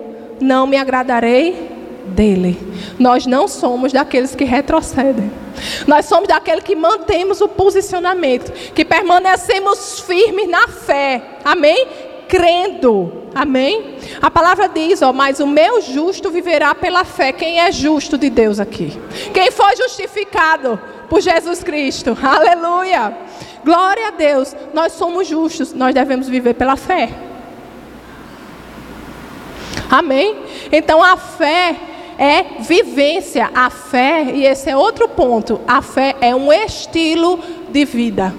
[0.41, 1.71] não me agradarei
[2.07, 2.59] dele.
[2.99, 5.31] Nós não somos daqueles que retrocedem.
[5.87, 11.23] Nós somos daqueles que mantemos o posicionamento, que permanecemos firmes na fé.
[11.45, 11.87] Amém?
[12.29, 13.23] Crendo.
[13.35, 13.97] Amém?
[14.21, 17.33] A palavra diz, ó, mas o meu justo viverá pela fé.
[17.33, 18.99] Quem é justo de Deus aqui?
[19.33, 20.79] Quem foi justificado?
[21.13, 22.17] Por Jesus Cristo.
[22.23, 23.15] Aleluia.
[23.63, 24.57] Glória a Deus.
[24.73, 27.11] Nós somos justos, nós devemos viver pela fé.
[29.91, 30.39] Amém?
[30.73, 31.77] Então a fé
[32.17, 37.85] é vivência, a fé, e esse é outro ponto, a fé é um estilo de
[37.85, 38.35] vida.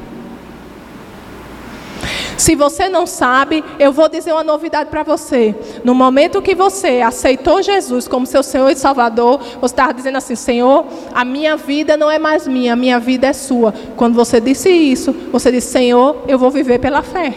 [2.38, 5.56] Se você não sabe, eu vou dizer uma novidade para você.
[5.84, 10.36] No momento que você aceitou Jesus como seu Senhor e Salvador, você estava dizendo assim:
[10.36, 13.74] Senhor, a minha vida não é mais minha, a minha vida é sua.
[13.96, 17.34] Quando você disse isso, você disse: Senhor, eu vou viver pela fé.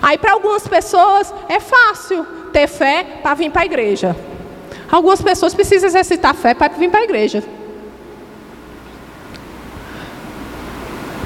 [0.00, 4.16] Aí para algumas pessoas é fácil ter fé para vir para a igreja.
[4.90, 7.42] Algumas pessoas precisam exercitar fé para vir para a igreja.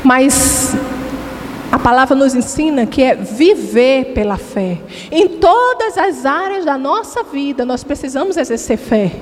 [0.04, 0.76] Mas
[1.70, 4.78] a palavra nos ensina que é viver pela fé.
[5.10, 9.12] Em todas as áreas da nossa vida, nós precisamos exercer fé.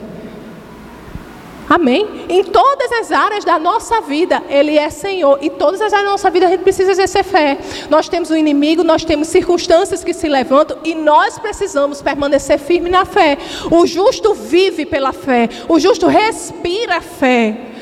[1.69, 2.27] Amém?
[2.29, 5.39] Em todas as áreas da nossa vida, Ele é Senhor.
[5.41, 7.59] Em todas as áreas da nossa vida, a gente precisa exercer fé.
[7.89, 12.91] Nós temos um inimigo, nós temos circunstâncias que se levantam e nós precisamos permanecer firme
[12.91, 13.39] na fé.
[13.71, 17.74] O justo vive pela fé, o justo respira fé.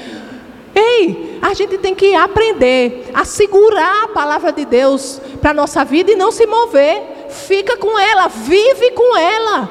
[0.74, 5.84] Ei, a gente tem que aprender a segurar a palavra de Deus para a nossa
[5.84, 7.26] vida e não se mover.
[7.28, 9.68] Fica com ela, vive com ela.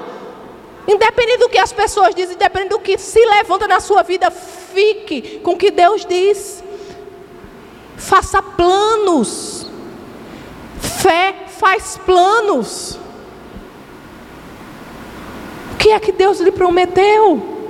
[0.87, 5.39] Independente do que as pessoas dizem, independente do que se levanta na sua vida, fique
[5.39, 6.63] com o que Deus diz.
[7.97, 9.67] Faça planos.
[10.79, 12.99] Fé faz planos.
[15.73, 17.60] O que é que Deus lhe prometeu?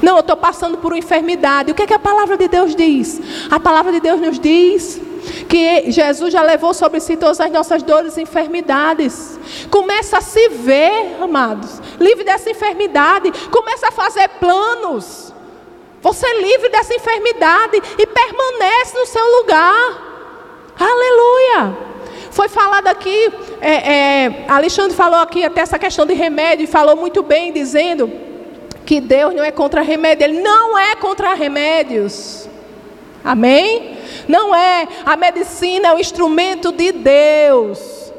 [0.00, 1.72] Não, eu estou passando por uma enfermidade.
[1.72, 3.20] O que é que a palavra de Deus diz?
[3.50, 5.00] A palavra de Deus nos diz
[5.48, 9.38] que Jesus já levou sobre si todas as nossas dores e enfermidades.
[9.70, 13.32] Começa a se ver, amados, livre dessa enfermidade.
[13.50, 15.32] Começa a fazer planos.
[16.00, 20.12] Você é livre dessa enfermidade e permanece no seu lugar.
[20.78, 21.92] Aleluia.
[22.32, 26.96] Foi falado aqui, é, é, Alexandre falou aqui até essa questão de remédio, e falou
[26.96, 28.10] muito bem, dizendo
[28.84, 32.48] que Deus não é contra remédio, Ele não é contra remédios.
[33.24, 33.96] Amém?
[34.28, 34.88] Não é.
[35.04, 38.12] A medicina é um instrumento de Deus.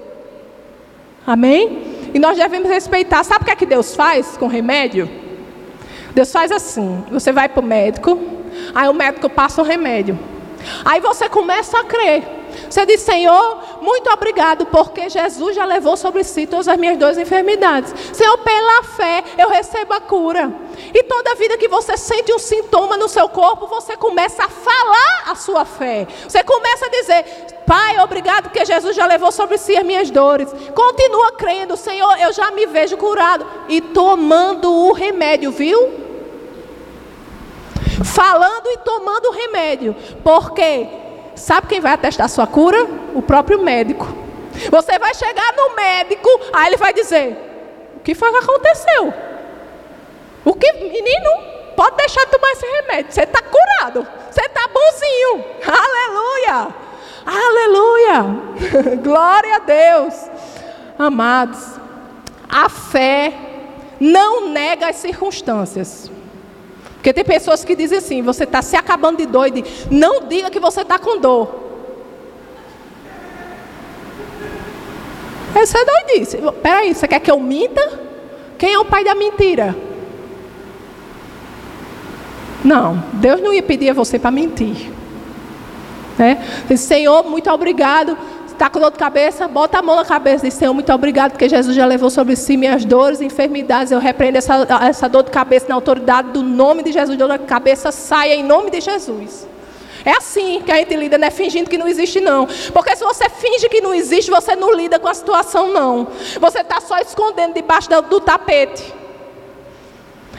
[1.25, 2.11] Amém?
[2.13, 3.23] E nós devemos respeitar.
[3.23, 5.09] Sabe o que é que Deus faz com remédio?
[6.13, 8.19] Deus faz assim: você vai para o médico,
[8.73, 10.17] aí o médico passa o remédio.
[10.85, 12.23] Aí você começa a crer.
[12.69, 17.17] Você diz, Senhor, muito obrigado, porque Jesus já levou sobre si todas as minhas duas
[17.17, 17.93] enfermidades.
[18.13, 20.51] Senhor, pela fé eu recebo a cura.
[20.93, 25.23] E toda vida que você sente um sintoma no seu corpo, você começa a falar
[25.27, 26.07] a sua fé.
[26.27, 27.25] Você começa a dizer,
[27.65, 30.49] Pai, obrigado, porque Jesus já levou sobre si as minhas dores.
[30.75, 33.45] Continua crendo, Senhor, eu já me vejo curado.
[33.69, 35.93] E tomando o remédio, viu?
[38.03, 39.95] Falando e tomando o remédio.
[40.23, 40.87] Porque
[41.35, 42.85] Sabe quem vai atestar sua cura?
[43.13, 44.07] O próprio médico.
[44.69, 47.37] Você vai chegar no médico, aí ele vai dizer:
[47.97, 49.13] O que foi que aconteceu?
[50.45, 51.29] O que, menino,
[51.75, 53.11] pode deixar de tomar esse remédio.
[53.11, 54.07] Você está curado.
[54.29, 55.45] Você está bonzinho.
[55.65, 56.75] Aleluia.
[57.25, 58.97] Aleluia.
[59.01, 60.29] Glória a Deus.
[60.97, 61.79] Amados,
[62.47, 63.33] a fé
[63.99, 66.11] não nega as circunstâncias.
[66.95, 70.59] Porque tem pessoas que dizem assim: você está se acabando de doido, não diga que
[70.59, 71.63] você está com dor.
[75.61, 76.37] Isso é doidice.
[76.61, 77.99] Peraí, você quer que eu minta?
[78.57, 79.75] Quem é o pai da mentira?
[82.63, 84.91] Não, Deus não ia pedir a você para mentir.
[86.17, 86.41] Né?
[86.77, 88.17] Senhor, muito obrigado
[88.53, 89.47] Está com dor de cabeça?
[89.47, 92.35] Bota a mão na cabeça e diz, Senhor, muito obrigado, porque Jesus já levou sobre
[92.35, 93.91] si minhas dores e enfermidades.
[93.91, 97.17] Eu repreendo essa, essa dor de cabeça na autoridade do nome de Jesus.
[97.17, 99.47] Dor de cabeça saia em nome de Jesus.
[100.05, 102.47] É assim que a gente lida, não é fingindo que não existe, não.
[102.73, 106.07] Porque se você finge que não existe, você não lida com a situação, não.
[106.39, 108.93] Você está só escondendo debaixo do, do tapete.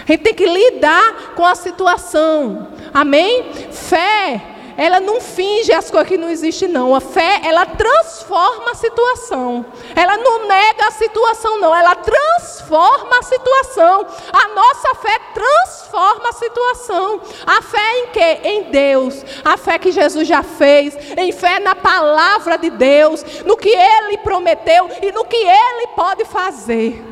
[0.06, 2.68] A gente tem que lidar com a situação.
[2.92, 3.44] Amém?
[3.72, 6.94] Fé ela não finge as coisas que não existem, não.
[6.94, 9.64] A fé, ela transforma a situação.
[9.94, 11.74] Ela não nega a situação, não.
[11.74, 14.06] Ela transforma a situação.
[14.32, 17.20] A nossa fé transforma a situação.
[17.46, 18.40] A fé em quê?
[18.42, 19.24] Em Deus.
[19.44, 20.96] A fé que Jesus já fez.
[21.16, 23.24] Em fé na palavra de Deus.
[23.44, 27.04] No que Ele prometeu e no que Ele pode fazer.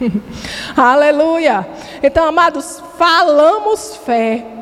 [0.76, 1.66] Aleluia.
[2.02, 4.55] Então, amados, falamos fé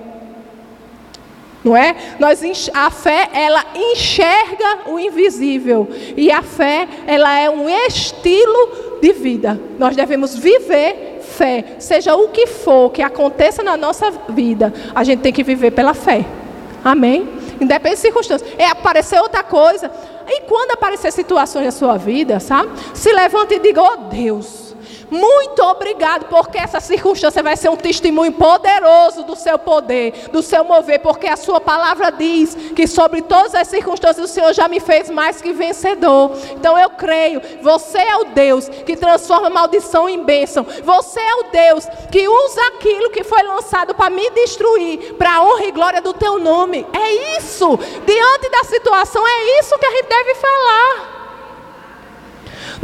[1.65, 1.97] não é?
[2.19, 2.41] Nós
[2.75, 9.59] a fé ela enxerga o invisível e a fé ela é um estilo de vida.
[9.79, 15.21] Nós devemos viver fé, seja o que for que aconteça na nossa vida, a gente
[15.21, 16.25] tem que viver pela fé.
[16.85, 17.29] Amém?
[17.61, 18.53] Independente de circunstâncias.
[18.59, 19.91] É aparecer outra coisa,
[20.27, 22.71] E quando aparecer situações na sua vida, sabe?
[22.95, 24.64] Se levante e diga: Oh Deus,
[25.11, 30.65] muito obrigado, porque essa circunstância vai ser um testemunho poderoso do seu poder, do seu
[30.65, 34.81] mover, porque a sua palavra diz que sobre todas as circunstâncias o Senhor já me
[34.81, 36.33] fez mais que vencedor.
[36.53, 40.67] Então eu creio, você é o Deus que transforma maldição em bênção.
[40.85, 45.45] Você é o Deus que usa aquilo que foi lançado para me destruir, para a
[45.45, 46.87] honra e glória do teu nome.
[46.93, 47.79] É isso.
[48.07, 51.14] Diante da situação, é isso que a gente deve falar.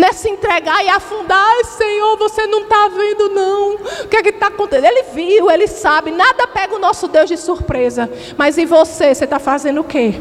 [0.00, 3.74] Não é se entregar e afundar, Ai, Senhor, você não está vendo, não.
[3.74, 4.86] O que é que está acontecendo?
[4.86, 8.10] Ele viu, ele sabe, nada pega o nosso Deus de surpresa.
[8.34, 9.14] Mas e você?
[9.14, 10.14] Você está fazendo o quê?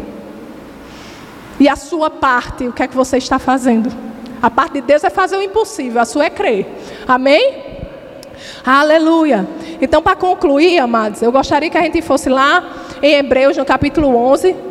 [1.57, 3.89] E a sua parte, o que é que você está fazendo?
[4.41, 6.67] A parte de Deus é fazer o impossível, a sua é crer.
[7.07, 7.63] Amém?
[8.65, 9.47] Aleluia.
[9.79, 12.65] Então, para concluir, amados, eu gostaria que a gente fosse lá
[13.01, 14.68] em Hebreus, no capítulo 11.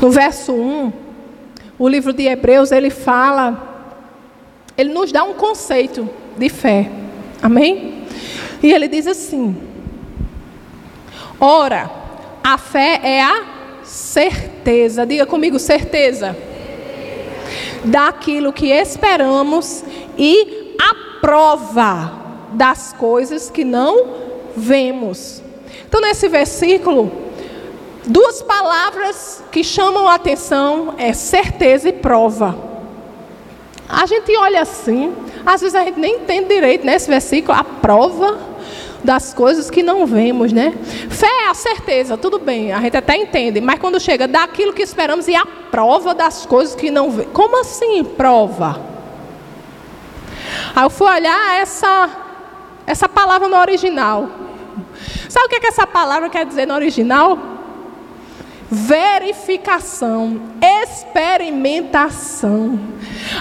[0.00, 0.92] No verso 1,
[1.78, 3.86] o livro de Hebreus, ele fala,
[4.76, 6.90] ele nos dá um conceito de fé.
[7.42, 8.04] Amém?
[8.62, 9.56] E ele diz assim:
[11.38, 11.90] Ora,
[12.42, 13.44] a fé é a
[13.82, 16.36] certeza, diga comigo, certeza,
[17.84, 19.84] daquilo que esperamos
[20.16, 22.12] e a prova
[22.52, 24.06] das coisas que não
[24.56, 25.42] vemos.
[25.86, 27.29] Então, nesse versículo,
[28.06, 32.56] Duas palavras que chamam a atenção é certeza e prova.
[33.88, 35.12] A gente olha assim,
[35.44, 38.38] às vezes a gente nem entende direito nesse versículo a prova
[39.02, 40.72] das coisas que não vemos, né?
[41.08, 44.82] Fé é a certeza, tudo bem, a gente até entende, mas quando chega daquilo que
[44.82, 47.32] esperamos e a prova das coisas que não vemos.
[47.32, 48.80] Como assim, prova?
[50.74, 52.08] Aí eu fui olhar essa
[52.86, 54.28] essa palavra no original.
[55.28, 57.38] Sabe o que, é que essa palavra quer dizer no original?
[58.70, 60.40] Verificação,
[60.82, 62.78] experimentação.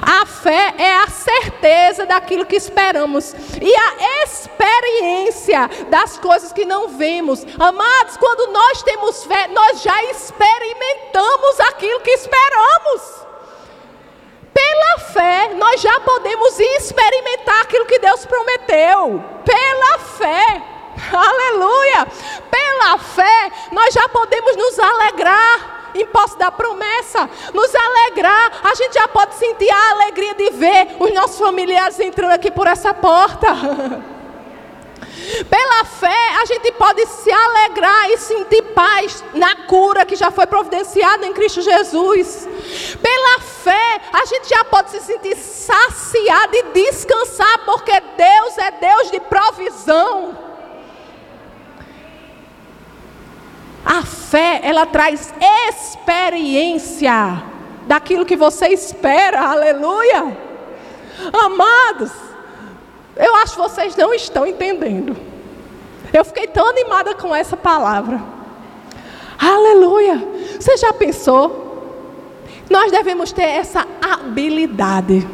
[0.01, 6.89] A fé é a certeza daquilo que esperamos e a experiência das coisas que não
[6.89, 7.45] vemos.
[7.59, 13.19] Amados, quando nós temos fé, nós já experimentamos aquilo que esperamos.
[14.51, 19.23] Pela fé, nós já podemos experimentar aquilo que Deus prometeu.
[19.45, 20.78] Pela fé.
[21.11, 22.07] Aleluia!
[22.49, 28.59] Pela fé, nós já podemos nos alegrar em posse da promessa, nos alegrar.
[28.63, 32.67] A gente já pode sentir a alegria de ver os nossos familiares entrando aqui por
[32.67, 33.47] essa porta.
[35.49, 40.47] Pela fé, a gente pode se alegrar e sentir paz na cura que já foi
[40.47, 42.47] providenciada em Cristo Jesus.
[43.01, 49.11] Pela fé, a gente já pode se sentir saciado e descansar, porque Deus é Deus
[49.11, 50.48] de provisão.
[53.91, 55.33] A fé, ela traz
[55.67, 57.41] experiência
[57.87, 60.37] daquilo que você espera, aleluia.
[61.33, 62.11] Amados,
[63.17, 65.17] eu acho que vocês não estão entendendo.
[66.13, 68.21] Eu fiquei tão animada com essa palavra.
[69.39, 70.23] Aleluia.
[70.59, 72.45] Você já pensou?
[72.69, 75.27] Nós devemos ter essa habilidade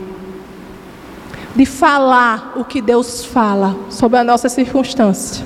[1.54, 5.46] de falar o que Deus fala sobre a nossa circunstância,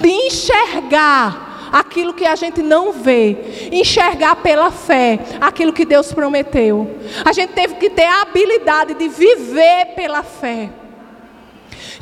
[0.00, 6.98] de enxergar aquilo que a gente não vê, enxergar pela fé aquilo que Deus prometeu.
[7.24, 10.70] A gente teve que ter a habilidade de viver pela fé.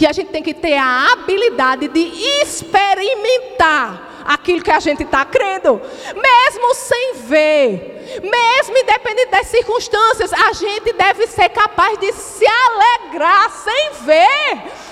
[0.00, 2.00] E a gente tem que ter a habilidade de
[2.42, 5.80] experimentar aquilo que a gente está crendo,
[6.14, 13.50] mesmo sem ver, mesmo independente das circunstâncias, a gente deve ser capaz de se alegrar
[13.50, 14.87] sem ver.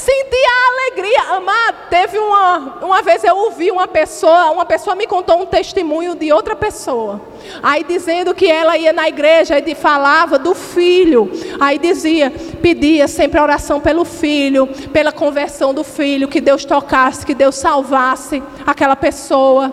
[0.00, 1.88] Sentir a alegria, amar.
[1.90, 6.32] Teve uma, uma vez eu ouvi uma pessoa, uma pessoa me contou um testemunho de
[6.32, 7.20] outra pessoa.
[7.62, 11.30] Aí dizendo que ela ia na igreja e falava do filho.
[11.60, 12.30] Aí dizia,
[12.62, 18.42] pedia sempre oração pelo filho, pela conversão do filho, que Deus tocasse, que Deus salvasse
[18.66, 19.70] aquela pessoa.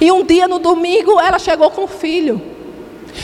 [0.00, 2.42] E um dia no domingo ela chegou com o filho.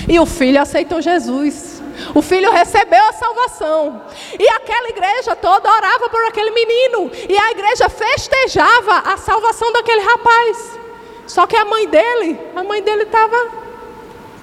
[0.09, 1.74] E o filho aceitou Jesus.
[2.15, 4.03] O filho recebeu a salvação.
[4.39, 7.11] E aquela igreja toda orava por aquele menino.
[7.29, 10.79] E a igreja festejava a salvação daquele rapaz.
[11.27, 13.49] Só que a mãe dele, a mãe dele estava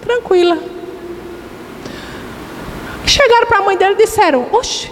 [0.01, 0.57] tranquila.
[3.05, 4.91] Chegaram para a mãe dele e disseram: Oxe,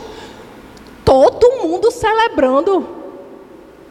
[1.05, 2.97] todo mundo celebrando.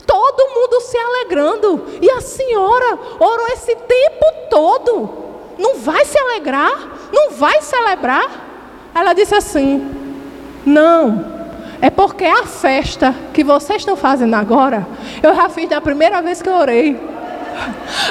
[0.07, 1.85] Todo mundo se alegrando.
[2.01, 5.11] E a senhora orou esse tempo todo.
[5.59, 7.11] Não vai se alegrar?
[7.13, 8.48] Não vai celebrar?
[8.99, 9.89] Ela disse assim:
[10.67, 11.39] Não,
[11.81, 14.85] É porque a festa que vocês estão fazendo agora,
[15.23, 16.91] eu já fiz na primeira vez que eu orei.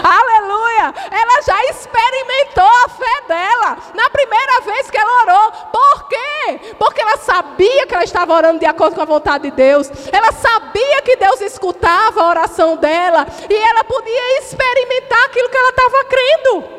[0.04, 0.94] Aleluia!
[1.12, 5.52] Ela já experimentou a fé dela na primeira vez que ela orou.
[5.72, 6.76] Por quê?
[6.80, 9.90] Porque ela sabia que ela estava orando de acordo com a vontade de Deus.
[10.12, 15.70] Ela sabia que Deus escutava a oração dela e ela podia experimentar aquilo que ela
[15.70, 16.77] estava crendo.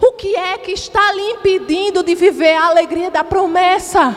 [0.00, 4.14] O que é que está lhe impedindo de viver a alegria da promessa?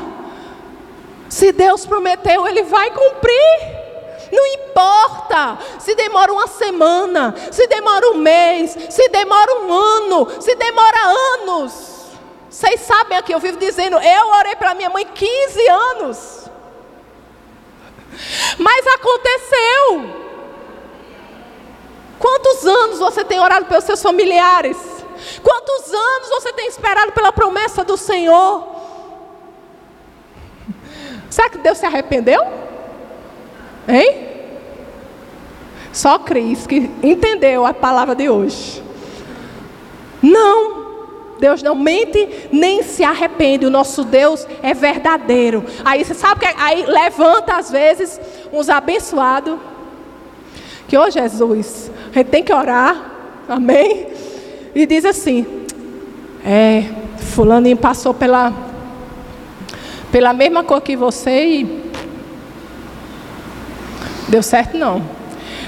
[1.29, 3.79] Se Deus prometeu, Ele vai cumprir.
[4.31, 10.55] Não importa se demora uma semana, se demora um mês, se demora um ano, se
[10.55, 10.97] demora
[11.41, 11.99] anos.
[12.49, 16.49] Vocês sabem aqui, eu vivo dizendo, eu orei para minha mãe 15 anos.
[18.57, 20.19] Mas aconteceu.
[22.19, 24.77] Quantos anos você tem orado pelos seus familiares?
[25.43, 28.67] Quantos anos você tem esperado pela promessa do Senhor?
[31.29, 32.41] Será que Deus se arrependeu?
[33.87, 34.27] Hein?
[35.91, 38.83] Só Cris que entendeu a palavra de hoje.
[40.21, 40.79] Não.
[41.39, 43.65] Deus não mente nem se arrepende.
[43.65, 45.63] O nosso Deus é verdadeiro.
[45.85, 48.19] Aí você sabe que aí levanta às vezes
[48.51, 49.57] uns abençoados.
[50.87, 53.11] Que, ô oh, Jesus, a gente tem que orar.
[53.47, 54.07] Amém?
[54.73, 55.45] E diz assim:
[56.45, 56.85] É,
[57.17, 58.53] Fulaninho passou pela,
[60.11, 61.89] pela mesma cor que você e
[64.29, 65.01] Deu certo não.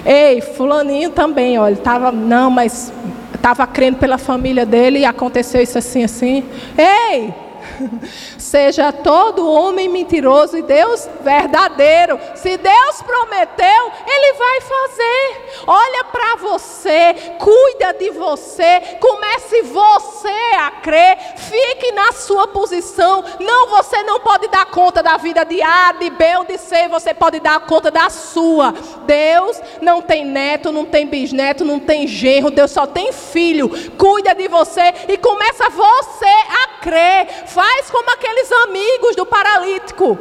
[0.05, 2.93] Ei, fulaninho também, olha, estava, não, mas
[3.33, 6.43] estava crendo pela família dele e aconteceu isso assim, assim.
[6.77, 7.33] Ei,
[8.41, 12.19] Seja todo homem mentiroso e Deus verdadeiro.
[12.35, 15.63] Se Deus prometeu, Ele vai fazer.
[15.67, 20.27] Olha para você, cuida de você, comece você
[20.59, 23.23] a crer, fique na sua posição.
[23.39, 26.87] Não, você não pode dar conta da vida de A, de B ou de C,
[26.87, 28.73] você pode dar conta da sua.
[29.05, 33.69] Deus não tem neto, não tem bisneto, não tem genro, Deus só tem filho.
[33.97, 37.27] Cuida de você e começa você a crer.
[37.45, 40.17] Faz como aqueles amigos do paralítico.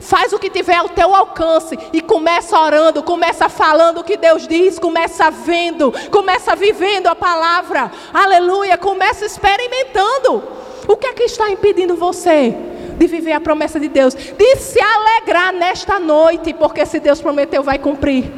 [0.00, 4.46] Faz o que tiver ao teu alcance e começa orando, começa falando o que Deus
[4.46, 7.90] diz, começa vendo, começa vivendo a palavra.
[8.12, 10.42] Aleluia, começa experimentando.
[10.86, 12.54] O que é que está impedindo você
[12.96, 14.14] de viver a promessa de Deus?
[14.14, 18.32] De se alegrar nesta noite, porque se Deus prometeu, vai cumprir.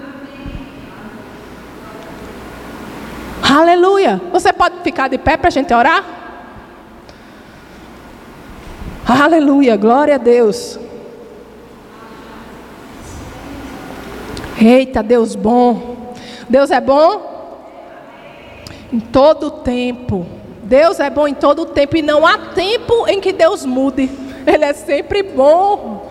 [3.42, 4.20] Aleluia.
[4.32, 6.27] Você pode ficar de pé para a gente orar?
[9.09, 10.78] Aleluia, glória a Deus.
[14.61, 16.12] Eita, Deus bom.
[16.46, 17.56] Deus é bom
[18.92, 20.26] em todo tempo.
[20.62, 24.11] Deus é bom em todo tempo e não há tempo em que Deus mude.
[24.46, 26.06] Ele é sempre bom.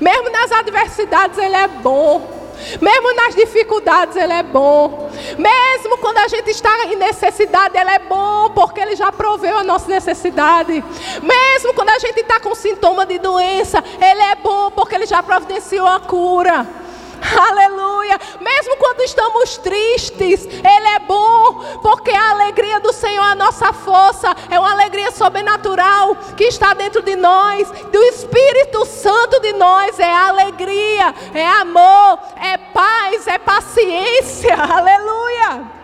[0.00, 2.35] Mesmo nas adversidades, Ele é bom.
[2.80, 5.10] Mesmo nas dificuldades, Ele é bom.
[5.38, 9.64] Mesmo quando a gente está em necessidade, Ele é bom, porque Ele já proveu a
[9.64, 10.84] nossa necessidade.
[11.22, 15.22] Mesmo quando a gente está com sintoma de doença, Ele é bom, porque Ele já
[15.22, 16.85] providenciou a cura.
[17.20, 18.18] Aleluia.
[18.40, 23.72] Mesmo quando estamos tristes, Ele é bom, porque a alegria do Senhor é a nossa
[23.72, 29.98] força, é uma alegria sobrenatural que está dentro de nós, do Espírito Santo de nós.
[29.98, 34.54] É alegria, é amor, é paz, é paciência.
[34.56, 35.76] Aleluia.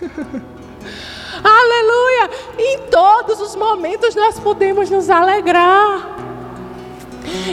[1.42, 2.30] Aleluia.
[2.58, 6.23] Em todos os momentos nós podemos nos alegrar.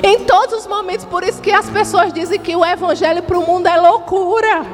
[0.04, 3.46] Em todos os momentos, por isso que as pessoas dizem que o evangelho para o
[3.46, 4.66] mundo é loucura.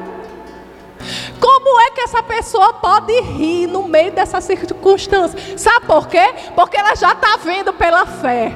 [1.40, 5.38] Como é que essa pessoa pode rir no meio dessa circunstância?
[5.56, 6.34] Sabe por quê?
[6.54, 8.52] Porque ela já está vendo pela fé.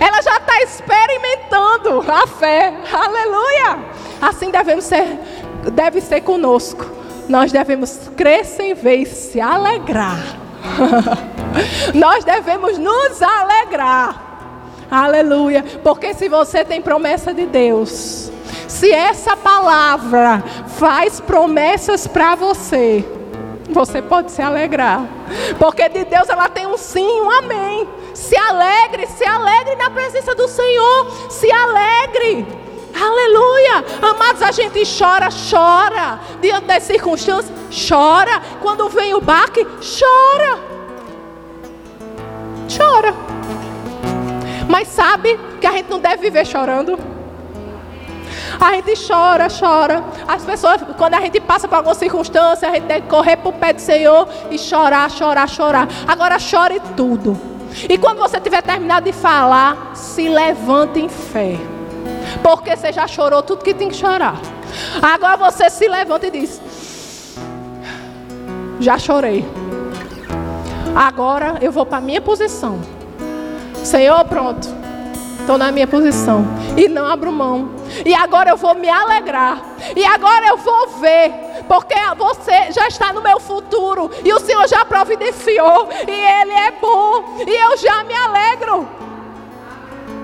[0.00, 2.74] Ela já está experimentando a fé.
[2.92, 3.84] Aleluia!
[4.20, 5.18] Assim devemos ser,
[5.72, 6.86] deve ser conosco.
[7.28, 10.18] Nós devemos crer sem ver e se alegrar.
[11.94, 14.23] Nós devemos nos alegrar.
[14.90, 15.64] Aleluia.
[15.82, 18.30] Porque se você tem promessa de Deus,
[18.68, 20.42] se essa palavra
[20.78, 23.04] faz promessas para você,
[23.70, 25.06] você pode se alegrar.
[25.58, 27.88] Porque de Deus ela tem um sim, um amém.
[28.14, 31.30] Se alegre, se alegre na presença do Senhor.
[31.30, 32.46] Se alegre.
[32.94, 33.84] Aleluia!
[34.00, 36.20] Amados, a gente chora, chora.
[36.40, 37.52] Diante das circunstâncias,
[37.88, 38.40] chora.
[38.62, 40.58] Quando vem o baque, chora.
[42.76, 43.14] Chora.
[44.74, 46.98] Mas sabe que a gente não deve viver chorando?
[48.58, 50.02] A gente chora, chora.
[50.26, 53.52] As pessoas, quando a gente passa por alguma circunstância, a gente deve correr para o
[53.52, 55.86] pé do Senhor e chorar, chorar, chorar.
[56.08, 57.40] Agora chore tudo.
[57.88, 61.56] E quando você tiver terminado de falar, se levante em fé.
[62.42, 64.40] Porque você já chorou tudo que tem que chorar.
[65.00, 66.60] Agora você se levanta e diz:
[68.80, 69.44] Já chorei.
[70.96, 72.93] Agora eu vou para a minha posição.
[73.84, 74.66] Senhor, pronto.
[75.40, 76.42] Estou na minha posição.
[76.74, 77.70] E não abro mão.
[78.04, 79.60] E agora eu vou me alegrar.
[79.94, 81.30] E agora eu vou ver.
[81.68, 84.10] Porque você já está no meu futuro.
[84.24, 85.88] E o Senhor já providenciou.
[86.08, 87.36] E Ele é bom.
[87.46, 88.88] E eu já me alegro.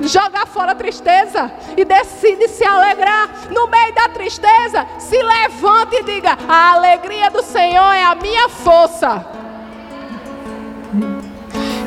[0.00, 3.28] Joga fora a tristeza e decide se alegrar.
[3.50, 8.48] No meio da tristeza, se levante e diga: A alegria do Senhor é a minha
[8.48, 9.39] força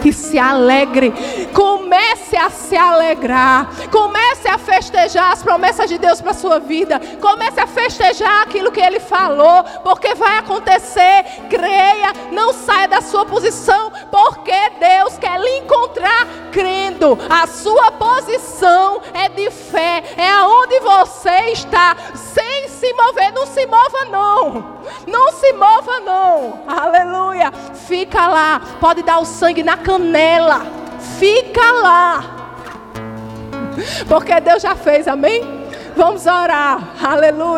[0.03, 1.13] e se alegre.
[1.53, 3.69] Comece a se alegrar.
[3.91, 6.99] Comece a festejar as promessas de Deus para a sua vida.
[7.21, 11.25] Comece a festejar aquilo que Ele falou, porque vai acontecer.
[11.49, 17.17] Creia, não saia da sua posição, porque Deus quer lhe encontrar crendo.
[17.29, 23.33] A sua posição é de fé, é aonde você está, sem se mover.
[23.33, 24.73] Não se mova, não.
[25.07, 26.63] Não se mova, não.
[26.67, 27.51] Aleluia.
[27.87, 28.61] Fica lá.
[28.79, 30.61] Pode dar o sangue na canela.
[31.19, 32.23] Fica lá.
[34.07, 35.43] Porque Deus já fez, amém?
[35.95, 36.79] Vamos orar.
[37.03, 37.53] Aleluia.